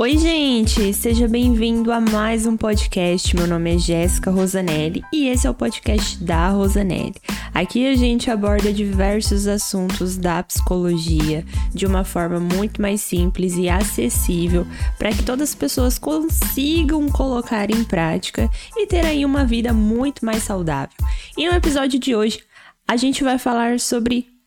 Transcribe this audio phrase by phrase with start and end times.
[0.00, 0.94] Oi, gente!
[0.94, 3.36] Seja bem-vindo a mais um podcast.
[3.36, 7.16] Meu nome é Jéssica Rosanelli e esse é o podcast da Rosanelli.
[7.52, 11.44] Aqui a gente aborda diversos assuntos da psicologia
[11.74, 14.66] de uma forma muito mais simples e acessível
[14.96, 20.24] para que todas as pessoas consigam colocar em prática e ter aí uma vida muito
[20.24, 20.96] mais saudável.
[21.36, 22.42] E no episódio de hoje
[22.88, 24.39] a gente vai falar sobre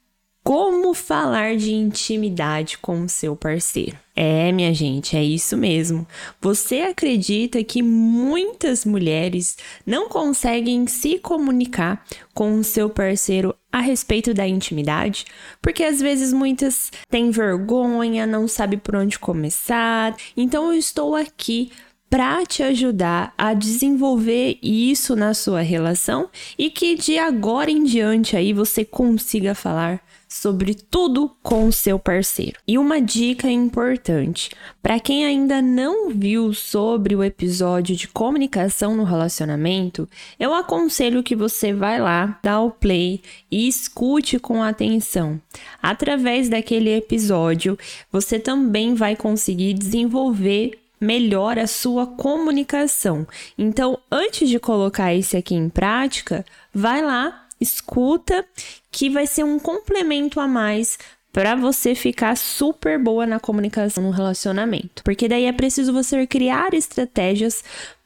[0.44, 3.98] como falar de intimidade com o seu parceiro.
[4.16, 6.06] É, minha gente, é isso mesmo.
[6.42, 14.34] Você acredita que muitas mulheres não conseguem se comunicar com o seu parceiro a respeito
[14.34, 15.26] da intimidade?
[15.62, 20.16] Porque às vezes muitas têm vergonha, não sabem por onde começar.
[20.36, 21.72] Então eu estou aqui
[22.14, 28.38] para te ajudar a desenvolver isso na sua relação e que de agora em diante
[28.38, 30.00] aí você consiga falar
[30.34, 32.58] sobre tudo com o seu parceiro.
[32.68, 34.50] E uma dica importante:
[34.82, 41.36] para quem ainda não viu sobre o episódio de comunicação no relacionamento, eu aconselho que
[41.36, 45.40] você vá lá, dá o play e escute com atenção.
[45.82, 47.78] Através daquele episódio,
[48.12, 53.28] você também vai conseguir desenvolver melhor a sua comunicação.
[53.58, 58.46] Então, antes de colocar esse aqui em prática, vai lá, escuta,
[58.92, 61.00] que vai ser um complemento a mais
[61.34, 65.04] para você ficar super boa na comunicação no relacionamento.
[65.04, 67.64] Porque daí é preciso você criar estratégias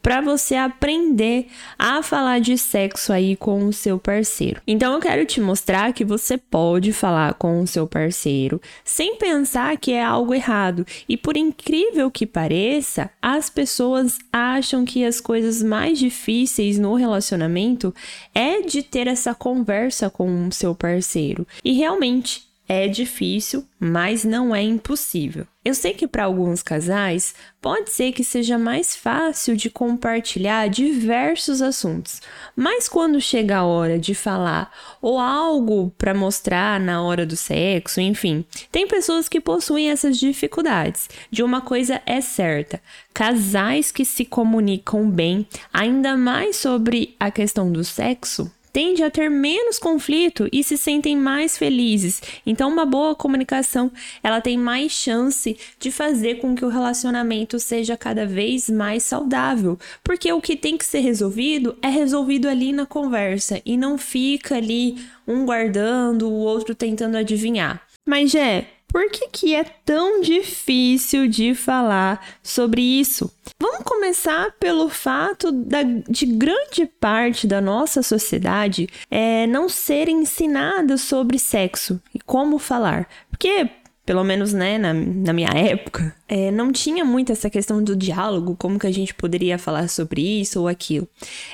[0.08, 4.61] para você aprender a falar de sexo aí com o seu parceiro.
[4.66, 9.75] Então eu quero te mostrar que você pode falar com o seu parceiro sem pensar
[9.75, 10.88] que é algo errado.
[11.09, 17.94] E por incrível que pareça, as pessoas acham que as coisas mais difíceis no relacionamento
[18.33, 21.45] é de ter essa conversa com o seu parceiro.
[21.66, 25.47] E realmente é difícil, mas não é impossível.
[25.64, 31.61] Eu sei que para alguns casais pode ser que seja mais fácil de compartilhar diversos
[31.61, 32.21] assuntos,
[32.55, 34.71] mas quando chega a hora de falar
[35.02, 41.09] ou algo para mostrar na hora do sexo, enfim, tem pessoas que possuem essas dificuldades.
[41.30, 42.81] De uma coisa é certa:
[43.13, 49.27] casais que se comunicam bem, ainda mais sobre a questão do sexo, tende a ter
[49.27, 52.21] menos conflito e se sentem mais felizes.
[52.45, 57.98] Então, uma boa comunicação, ela tem mais chance de fazer com que o relacionamento seja
[57.98, 62.86] cada vez mais saudável, porque o que tem que ser resolvido é resolvido ali na
[62.86, 64.95] conversa e não fica ali
[65.27, 67.86] um guardando, o outro tentando adivinhar.
[68.07, 73.29] Mas, Jé, por que, que é tão difícil de falar sobre isso?
[73.59, 80.97] Vamos começar pelo fato da, de grande parte da nossa sociedade é, não ser ensinada
[80.97, 83.09] sobre sexo e como falar.
[83.29, 83.69] Porque
[84.07, 88.55] pelo menos né, na, na minha época, é, não tinha muito essa questão do diálogo,
[88.57, 91.05] como que a gente poderia falar sobre isso ou aquilo.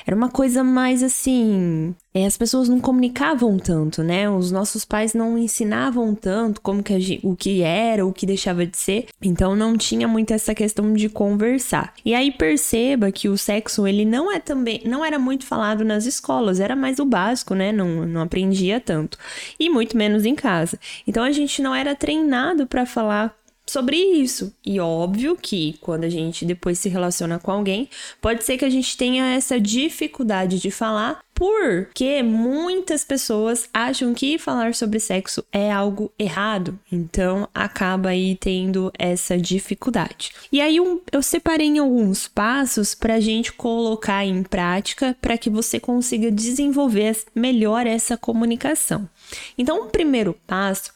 [0.06, 1.92] Era uma coisa mais assim.
[2.16, 4.30] É, as pessoas não comunicavam tanto, né?
[4.30, 8.64] Os nossos pais não ensinavam tanto como que gente, o que era, o que deixava
[8.64, 9.06] de ser.
[9.20, 11.92] Então não tinha muito essa questão de conversar.
[12.04, 16.06] E aí perceba que o sexo ele não é também, não era muito falado nas
[16.06, 17.72] escolas, era mais o básico, né?
[17.72, 19.18] Não, não aprendia tanto
[19.58, 20.78] e muito menos em casa.
[21.08, 23.36] Então a gente não era treinado para falar
[23.66, 24.54] sobre isso.
[24.64, 27.88] E óbvio que quando a gente depois se relaciona com alguém,
[28.20, 34.38] pode ser que a gente tenha essa dificuldade de falar, porque muitas pessoas acham que
[34.38, 36.78] falar sobre sexo é algo errado.
[36.90, 40.32] Então acaba aí tendo essa dificuldade.
[40.52, 45.36] E aí um, eu separei em alguns passos para a gente colocar em prática para
[45.36, 49.08] que você consiga desenvolver melhor essa comunicação.
[49.58, 50.92] Então, o primeiro passo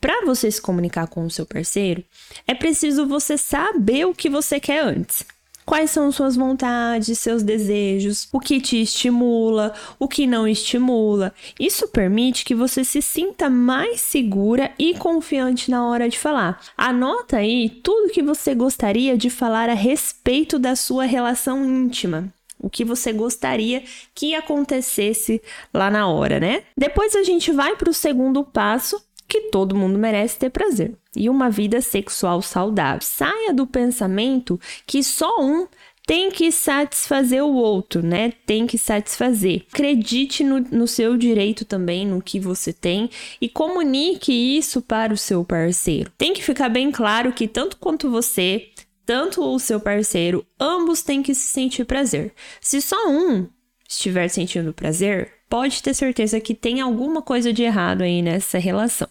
[0.00, 2.02] para você se comunicar com o seu parceiro,
[2.46, 5.24] é preciso você saber o que você quer antes.
[5.70, 11.32] Quais são suas vontades, seus desejos, o que te estimula, o que não estimula.
[11.60, 16.60] Isso permite que você se sinta mais segura e confiante na hora de falar.
[16.76, 22.68] Anota aí tudo que você gostaria de falar a respeito da sua relação íntima o
[22.68, 23.82] que você gostaria
[24.14, 25.40] que acontecesse
[25.72, 26.62] lá na hora, né?
[26.76, 31.30] Depois a gente vai para o segundo passo, que todo mundo merece ter prazer e
[31.30, 33.00] uma vida sexual saudável.
[33.00, 35.68] Saia do pensamento que só um
[36.04, 38.32] tem que satisfazer o outro, né?
[38.44, 39.64] Tem que satisfazer.
[39.72, 43.08] Acredite no, no, seu direito também, no que você tem
[43.40, 46.10] e comunique isso para o seu parceiro.
[46.18, 48.70] Tem que ficar bem claro que tanto quanto você,
[49.06, 52.32] tanto o seu parceiro, ambos têm que se sentir prazer.
[52.60, 53.46] Se só um
[53.88, 59.08] estiver sentindo prazer, pode ter certeza que tem alguma coisa de errado aí nessa relação.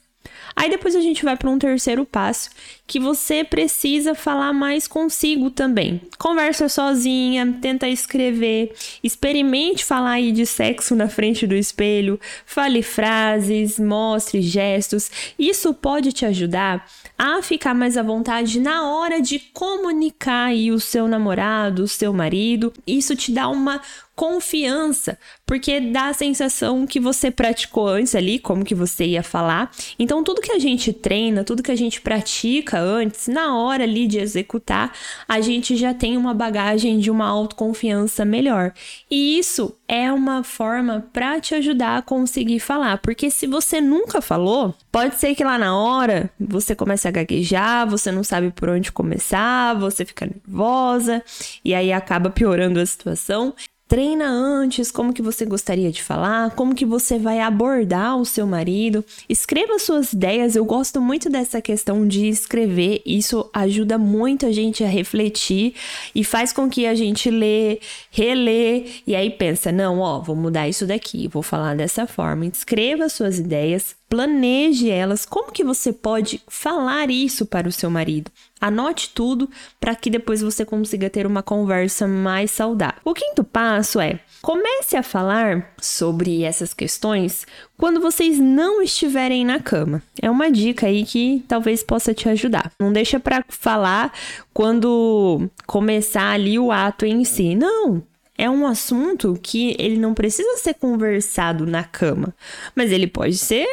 [0.59, 2.49] Aí depois a gente vai para um terceiro passo,
[2.85, 6.01] que você precisa falar mais consigo também.
[6.17, 13.79] Conversa sozinha, tenta escrever, experimente falar aí de sexo na frente do espelho, fale frases,
[13.79, 15.09] mostre gestos.
[15.39, 16.85] Isso pode te ajudar
[17.17, 22.11] a ficar mais à vontade na hora de comunicar aí o seu namorado, o seu
[22.11, 22.73] marido.
[22.85, 23.79] Isso te dá uma
[24.19, 29.71] confiança, porque dá a sensação que você praticou antes ali, como que você ia falar.
[29.97, 34.07] Então, tudo que a gente treina, tudo que a gente pratica antes, na hora ali
[34.07, 34.91] de executar,
[35.25, 38.73] a gente já tem uma bagagem de uma autoconfiança melhor.
[39.09, 44.21] E isso é uma forma para te ajudar a conseguir falar, porque se você nunca
[44.21, 48.67] falou, pode ser que lá na hora você comece a gaguejar, você não sabe por
[48.67, 51.23] onde começar, você fica nervosa
[51.63, 53.55] e aí acaba piorando a situação.
[53.89, 58.45] Treina antes como que você gostaria de falar, como que você vai abordar o seu
[58.45, 59.03] marido.
[59.27, 60.55] Escreva suas ideias.
[60.55, 63.01] Eu gosto muito dessa questão de escrever.
[63.03, 65.73] Isso ajuda muito a gente a refletir
[66.13, 67.79] e faz com que a gente lê,
[68.11, 72.45] relê e aí pensa, não, ó, vou mudar isso daqui, vou falar dessa forma.
[72.45, 75.25] Escreva suas ideias, planeje elas.
[75.25, 78.31] Como que você pode falar isso para o seu marido?
[78.59, 82.99] Anote tudo para que depois você consiga ter uma conversa mais saudável.
[83.05, 87.47] O quinto passo é: comece a falar sobre essas questões
[87.77, 90.03] quando vocês não estiverem na cama.
[90.21, 92.71] É uma dica aí que talvez possa te ajudar.
[92.77, 94.11] Não deixa para falar
[94.53, 97.55] quando começar ali o ato em si.
[97.55, 98.03] Não,
[98.39, 102.33] é um assunto que ele não precisa ser conversado na cama,
[102.73, 103.67] mas ele pode ser.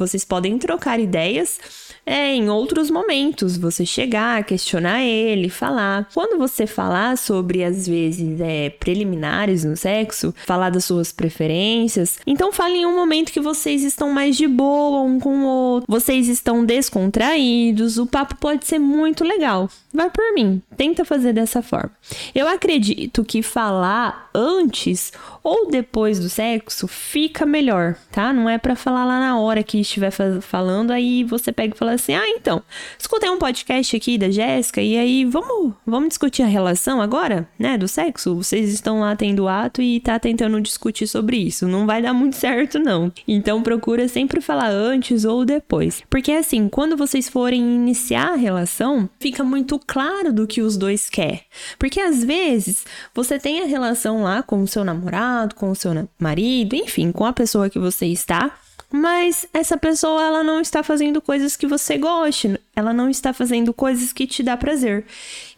[0.00, 1.60] Vocês podem trocar ideias
[2.06, 6.08] é em outros momentos você chegar, questionar ele, falar.
[6.14, 12.52] Quando você falar sobre, às vezes, é, preliminares no sexo, falar das suas preferências, então
[12.52, 16.26] fale em um momento que vocês estão mais de boa um com o outro, vocês
[16.26, 19.68] estão descontraídos, o papo pode ser muito legal.
[19.92, 21.90] Vai por mim, tenta fazer dessa forma.
[22.34, 25.12] Eu acredito que falar antes
[25.42, 28.32] ou depois do sexo fica melhor, tá?
[28.32, 30.10] Não é para falar lá na hora que estiver
[30.40, 32.62] falando, aí você pega e fala assim: "Ah, então,
[32.98, 37.76] escutei um podcast aqui da Jéssica e aí vamos, vamos discutir a relação agora, né,
[37.76, 38.34] do sexo?
[38.34, 41.66] Vocês estão lá tendo ato e tá tentando discutir sobre isso.
[41.66, 43.12] Não vai dar muito certo não.
[43.26, 46.02] Então procura sempre falar antes ou depois.
[46.08, 51.08] Porque assim, quando vocês forem iniciar a relação, fica muito claro do que os dois
[51.08, 51.40] querem.
[51.78, 52.84] Porque às vezes
[53.14, 57.24] você tem a relação lá com o seu namorado, com o seu marido, enfim, com
[57.24, 58.52] a pessoa que você está,
[58.92, 63.72] mas essa pessoa ela não está fazendo coisas que você goste, ela não está fazendo
[63.72, 65.04] coisas que te dá prazer.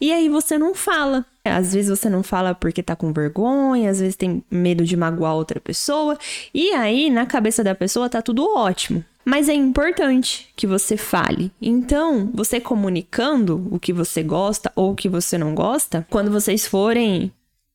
[0.00, 1.24] E aí você não fala.
[1.44, 5.34] Às vezes você não fala porque tá com vergonha, às vezes tem medo de magoar
[5.34, 6.16] outra pessoa,
[6.54, 9.04] e aí na cabeça da pessoa tá tudo ótimo.
[9.24, 11.52] Mas é importante que você fale.
[11.60, 16.66] Então, você comunicando o que você gosta ou o que você não gosta, quando vocês
[16.66, 17.32] forem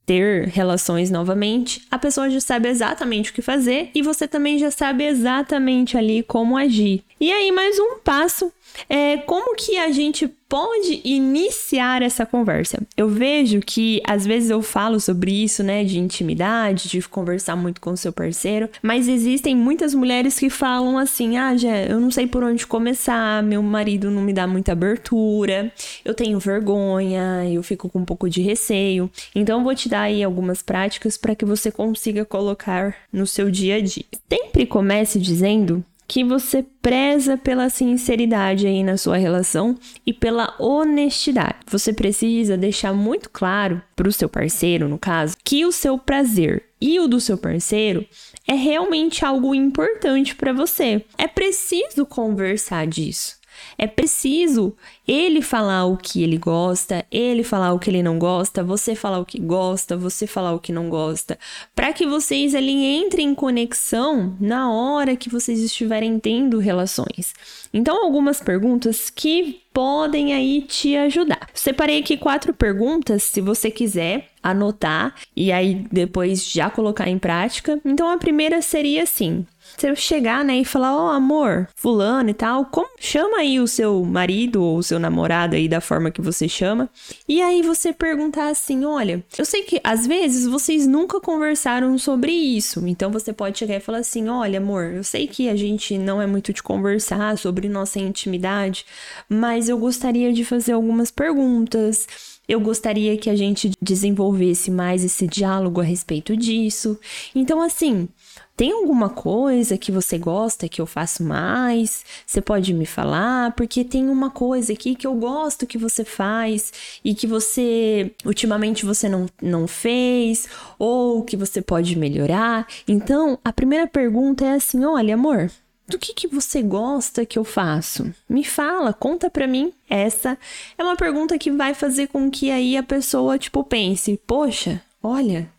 [0.08, 4.72] ter relações novamente, a pessoa já sabe exatamente o que fazer e você também já
[4.72, 7.04] sabe exatamente ali como agir.
[7.20, 8.54] E aí, mais um passo
[8.88, 12.80] é como que a gente pode iniciar essa conversa.
[12.96, 17.82] Eu vejo que às vezes eu falo sobre isso, né, de intimidade, de conversar muito
[17.82, 22.12] com o seu parceiro, mas existem muitas mulheres que falam assim: "Ah, já, eu não
[22.12, 25.74] sei por onde começar, meu marido não me dá muita abertura,
[26.06, 29.10] eu tenho vergonha, eu fico com um pouco de receio".
[29.34, 33.50] Então eu vou te dar aí algumas práticas para que você consiga colocar no seu
[33.50, 34.06] dia a dia.
[34.30, 41.58] Sempre comece dizendo que você preza pela sinceridade aí na sua relação e pela honestidade.
[41.68, 46.64] Você precisa deixar muito claro para o seu parceiro, no caso, que o seu prazer
[46.80, 48.06] e o do seu parceiro
[48.48, 51.04] é realmente algo importante para você.
[51.18, 53.37] É preciso conversar disso.
[53.78, 54.76] É preciso
[55.08, 59.20] ele falar o que ele gosta, ele falar o que ele não gosta, você falar
[59.20, 61.38] o que gosta, você falar o que não gosta,
[61.76, 67.34] para que vocês ali entrem em conexão na hora que vocês estiverem tendo relações.
[67.74, 71.50] Então, algumas perguntas que podem aí te ajudar.
[71.54, 77.80] Separei aqui quatro perguntas, se você quiser anotar e aí depois já colocar em prática.
[77.84, 82.34] Então, a primeira seria assim: você chegar, né, e falar, ó, oh, amor, fulano e
[82.34, 86.22] tal, como chama aí o seu marido ou o seu namorado aí da forma que
[86.22, 86.90] você chama.
[87.28, 92.32] E aí você perguntar assim, olha, eu sei que às vezes vocês nunca conversaram sobre
[92.32, 95.98] isso, então você pode chegar e falar assim, olha, amor, eu sei que a gente
[95.98, 98.86] não é muito de conversar sobre nossa intimidade,
[99.30, 102.37] mas eu gostaria de fazer algumas perguntas.
[102.48, 106.98] Eu gostaria que a gente desenvolvesse mais esse diálogo a respeito disso.
[107.36, 108.08] Então, assim,
[108.56, 112.04] tem alguma coisa que você gosta que eu faço mais?
[112.26, 113.54] Você pode me falar?
[113.56, 118.86] Porque tem uma coisa aqui que eu gosto que você faz e que você ultimamente
[118.86, 120.48] você não, não fez
[120.80, 122.66] ou que você pode melhorar.
[122.88, 125.52] Então, a primeira pergunta é assim: olha, amor,
[125.88, 128.14] do que, que você gosta que eu faço?
[128.28, 129.72] Me fala, conta pra mim.
[129.90, 130.38] Essa
[130.78, 135.50] é uma pergunta que vai fazer com que aí a pessoa, tipo, pense, poxa, olha,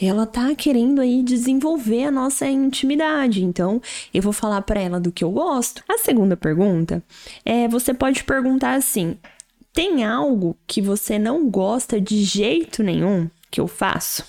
[0.00, 3.80] ela tá querendo aí desenvolver a nossa intimidade, então
[4.12, 5.82] eu vou falar para ela do que eu gosto.
[5.88, 7.02] A segunda pergunta
[7.44, 9.16] é: você pode perguntar assim:
[9.72, 14.24] tem algo que você não gosta de jeito nenhum que eu faço?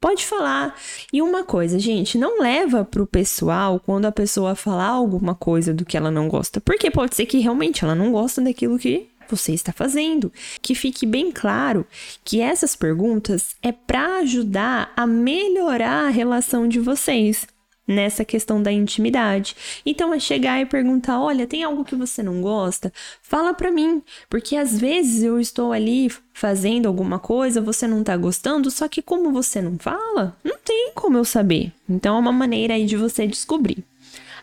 [0.00, 0.74] Pode falar.
[1.12, 5.84] E uma coisa, gente, não leva pro pessoal quando a pessoa falar alguma coisa do
[5.84, 9.52] que ela não gosta, porque pode ser que realmente ela não gosta daquilo que você
[9.52, 10.32] está fazendo.
[10.62, 11.86] Que fique bem claro
[12.24, 17.46] que essas perguntas é para ajudar a melhorar a relação de vocês
[17.90, 19.54] nessa questão da intimidade.
[19.84, 22.92] Então é chegar e perguntar: "Olha, tem algo que você não gosta?
[23.22, 28.16] Fala para mim, porque às vezes eu estou ali fazendo alguma coisa, você não tá
[28.16, 31.72] gostando, só que como você não fala, não tem como eu saber.
[31.88, 33.84] Então é uma maneira aí de você descobrir.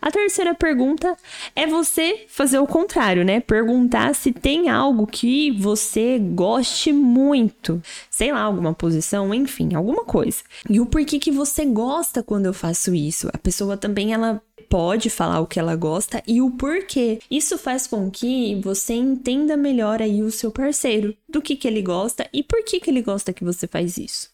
[0.02, 1.18] A terceira pergunta
[1.56, 3.40] é você fazer o contrário, né?
[3.40, 7.82] Perguntar se tem algo que você goste muito.
[8.10, 10.44] Sei lá, alguma posição, enfim, alguma coisa.
[10.70, 13.30] E o porquê que você gosta quando eu faço isso.
[13.34, 17.20] A pessoa também ela pode falar o que ela gosta e o porquê.
[17.30, 21.82] Isso faz com que você entenda melhor aí o seu parceiro, do que que ele
[21.82, 24.30] gosta e por que que ele gosta que você faz isso.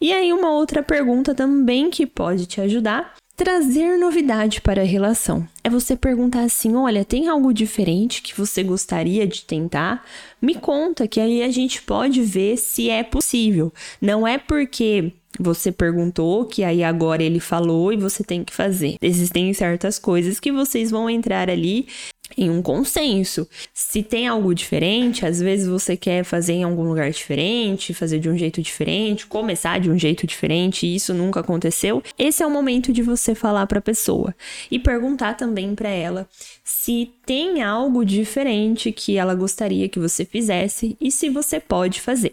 [0.00, 5.48] E aí uma outra pergunta também que pode te ajudar trazer novidade para a relação.
[5.64, 10.04] É você perguntar assim: olha, tem algo diferente que você gostaria de tentar?
[10.42, 13.72] Me conta, que aí a gente pode ver se é possível.
[13.98, 18.96] Não é porque você perguntou que aí agora ele falou e você tem que fazer.
[19.00, 21.86] Existem certas coisas que vocês vão entrar ali
[22.36, 23.48] em um consenso.
[23.74, 28.28] Se tem algo diferente, às vezes você quer fazer em algum lugar diferente, fazer de
[28.28, 32.02] um jeito diferente, começar de um jeito diferente, e isso nunca aconteceu.
[32.18, 34.34] Esse é o momento de você falar para a pessoa
[34.70, 36.28] e perguntar também para ela
[36.64, 42.32] se tem algo diferente que ela gostaria que você fizesse e se você pode fazer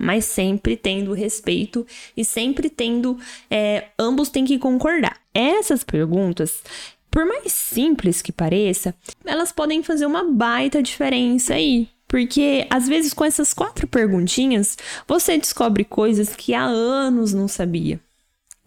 [0.00, 1.86] mas sempre tendo respeito
[2.16, 3.18] e sempre tendo.
[3.50, 5.18] É, ambos têm que concordar.
[5.34, 6.62] Essas perguntas
[7.10, 11.88] por mais simples que pareça, elas podem fazer uma baita diferença aí.
[12.06, 14.76] Porque às vezes com essas quatro perguntinhas
[15.06, 18.00] você descobre coisas que há anos não sabia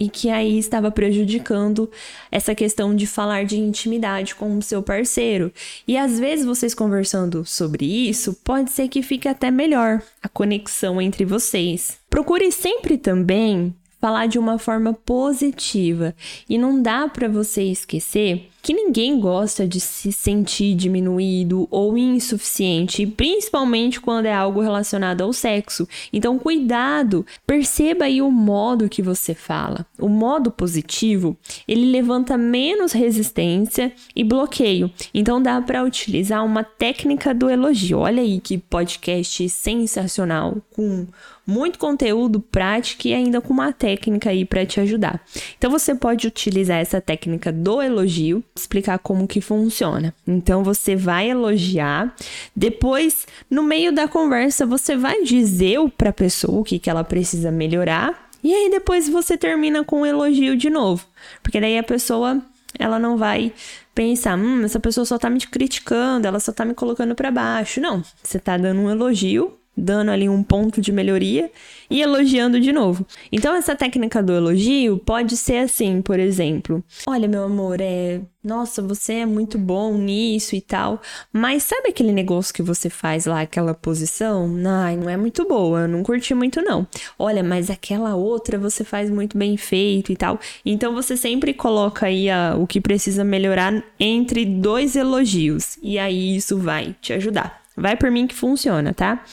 [0.02, 1.88] e que aí estava prejudicando
[2.32, 5.54] essa questão de falar de intimidade com o seu parceiro.
[5.88, 11.00] E às vezes vocês conversando sobre isso, pode ser que fique até melhor a conexão
[11.00, 12.00] entre vocês.
[12.10, 16.16] Procure sempre também falar de uma forma positiva
[16.50, 23.06] e não dá para você esquecer que ninguém gosta de se sentir diminuído ou insuficiente,
[23.08, 25.88] principalmente quando é algo relacionado ao sexo.
[26.14, 29.86] Então, cuidado, perceba aí o modo que você fala.
[30.00, 31.36] O modo positivo,
[31.68, 34.92] ele levanta menos resistência e bloqueio.
[35.14, 38.00] Então, dá para utilizar uma técnica do elogio.
[38.00, 41.08] Olha aí que podcast sensacional com
[41.46, 45.22] muito conteúdo prático e ainda com uma técnica aí para te ajudar.
[45.58, 50.14] Então, você pode utilizar essa técnica do elogio explicar como que funciona.
[50.28, 52.16] Então você vai elogiar,
[52.56, 57.04] depois no meio da conversa você vai dizer para a pessoa o que, que ela
[57.04, 61.06] precisa melhorar e aí depois você termina com um elogio de novo,
[61.44, 62.42] porque daí a pessoa
[62.80, 63.54] ela não vai
[63.94, 67.80] pensar, hum, essa pessoa só tá me criticando, ela só tá me colocando para baixo.
[67.80, 71.50] Não, você tá dando um elogio dando ali um ponto de melhoria
[71.90, 73.06] e elogiando de novo.
[73.32, 78.82] Então essa técnica do elogio pode ser assim, por exemplo: "Olha, meu amor, é, nossa,
[78.82, 81.02] você é muito bom nisso e tal,
[81.32, 84.56] mas sabe aquele negócio que você faz lá, aquela posição?
[84.66, 86.88] Ai, não é muito boa, eu não curti muito não.
[87.18, 90.40] Olha, mas aquela outra você faz muito bem feito e tal".
[90.66, 96.36] Então você sempre coloca aí a, o que precisa melhorar entre dois elogios e aí
[96.36, 97.61] isso vai te ajudar.
[97.76, 99.24] Vai por mim que funciona, tá?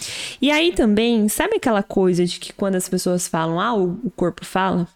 [0.40, 4.44] E aí também, sabe aquela coisa de que quando as pessoas falam, ah, o corpo
[4.44, 4.86] fala?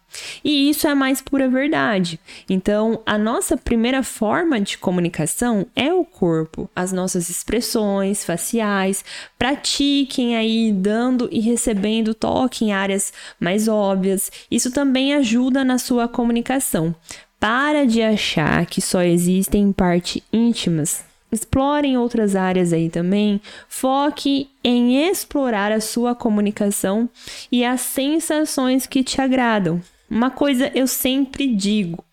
[0.45, 2.21] E isso é mais pura verdade.
[2.49, 9.05] Então, a nossa primeira forma de comunicação é o corpo, as nossas expressões faciais.
[9.37, 14.31] Pratiquem aí dando e recebendo toque em áreas mais óbvias.
[14.51, 16.95] Isso também ajuda na sua comunicação.
[17.41, 23.41] Para de achar que só existem partes íntimas Explorem outras áreas aí também.
[23.67, 27.09] Foque em explorar a sua comunicação
[27.51, 29.81] e as sensações que te agradam.
[30.11, 32.05] Uma coisa eu sempre digo: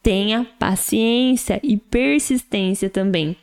[0.00, 3.36] Tenha paciência e persistência também.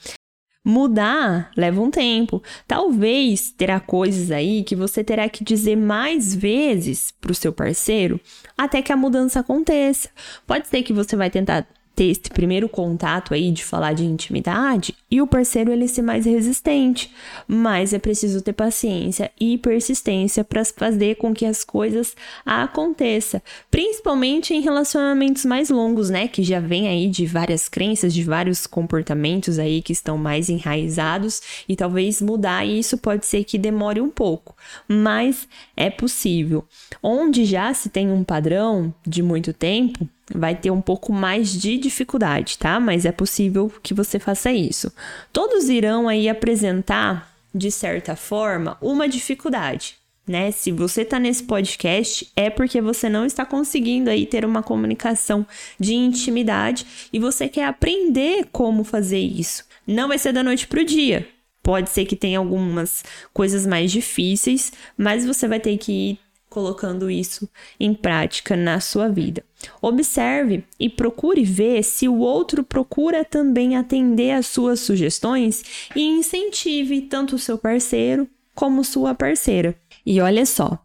[0.63, 2.41] Mudar leva um tempo.
[2.67, 8.19] Talvez terá coisas aí que você terá que dizer mais vezes para o seu parceiro
[8.57, 10.09] até que a mudança aconteça.
[10.45, 11.65] Pode ser que você vai tentar
[11.97, 16.27] ter esse primeiro contato aí de falar de intimidade e o parceiro ele ser mais
[16.27, 17.11] resistente,
[17.47, 24.53] mas é preciso ter paciência e persistência para fazer com que as coisas aconteçam, principalmente
[24.53, 29.57] em relacionamentos mais longos, né, que já vem aí de várias crenças, de vários comportamentos
[29.57, 34.55] aí que estão mais enraizados e talvez mudar isso pode ser que demore um pouco,
[34.87, 36.63] mas é possível.
[37.01, 41.77] Onde já se tem um padrão de muito tempo, vai ter um pouco mais de
[41.77, 42.79] dificuldade, tá?
[42.79, 44.91] Mas é possível que você faça isso.
[45.31, 49.95] Todos irão aí apresentar, de certa forma, uma dificuldade,
[50.27, 50.51] né?
[50.51, 55.45] Se você tá nesse podcast, é porque você não está conseguindo aí ter uma comunicação
[55.79, 59.63] de intimidade e você quer aprender como fazer isso.
[59.85, 61.27] Não vai ser da noite pro dia.
[61.63, 63.03] Pode ser que tenha algumas
[63.33, 66.19] coisas mais difíceis, mas você vai ter que ir
[66.57, 67.47] colocando isso
[67.79, 69.43] em prática na sua vida.
[69.79, 75.61] Observe e procure ver se o outro procura também atender às suas sugestões
[75.95, 79.75] e incentive tanto o seu parceiro como sua parceira.
[80.03, 80.79] E olha só,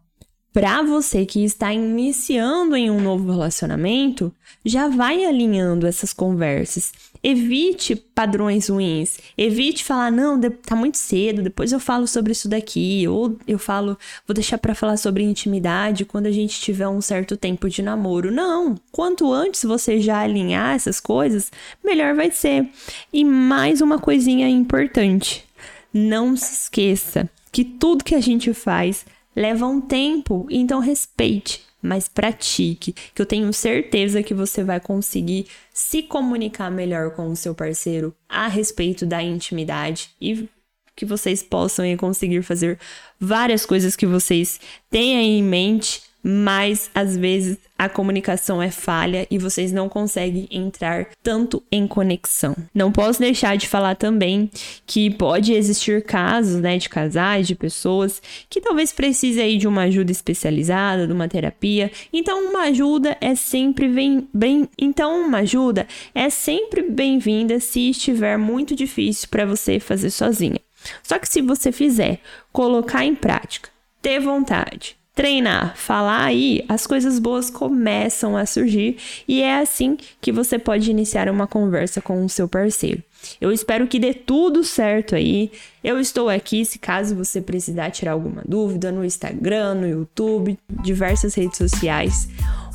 [0.53, 4.31] para você que está iniciando em um novo relacionamento,
[4.63, 6.93] já vai alinhando essas conversas.
[7.23, 9.17] Evite padrões ruins.
[9.37, 13.07] Evite falar, não, tá muito cedo, depois eu falo sobre isso daqui.
[13.07, 17.37] Ou eu falo, vou deixar para falar sobre intimidade quando a gente tiver um certo
[17.37, 18.29] tempo de namoro.
[18.29, 18.75] Não.
[18.91, 21.49] Quanto antes você já alinhar essas coisas,
[21.83, 22.67] melhor vai ser.
[23.11, 25.45] E mais uma coisinha importante.
[25.93, 32.07] Não se esqueça que tudo que a gente faz leva um tempo, então respeite, mas
[32.07, 37.53] pratique, que eu tenho certeza que você vai conseguir se comunicar melhor com o seu
[37.53, 40.47] parceiro a respeito da intimidade e
[40.95, 42.79] que vocês possam conseguir fazer
[43.19, 49.37] várias coisas que vocês tenham em mente mas às vezes a comunicação é falha e
[49.37, 52.55] vocês não conseguem entrar tanto em conexão.
[52.73, 54.49] Não posso deixar de falar também
[54.85, 59.83] que pode existir casos, né, de casais, de pessoas que talvez precisem aí de uma
[59.83, 61.91] ajuda especializada, de uma terapia.
[62.13, 68.37] Então uma ajuda é sempre bem, bem então uma ajuda é sempre bem-vinda se estiver
[68.37, 70.59] muito difícil para você fazer sozinha.
[71.01, 72.19] Só que se você fizer,
[72.51, 73.69] colocar em prática,
[74.01, 78.97] ter vontade, treinar, falar aí, as coisas boas começam a surgir
[79.27, 83.03] e é assim que você pode iniciar uma conversa com o seu parceiro.
[83.39, 85.51] Eu espero que dê tudo certo aí.
[85.83, 91.33] Eu estou aqui se caso você precisar tirar alguma dúvida no Instagram, no YouTube, diversas
[91.35, 92.27] redes sociais.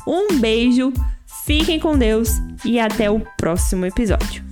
[0.07, 0.93] Um beijo,
[1.45, 2.29] fiquem com Deus
[2.65, 4.48] e até o próximo episódio.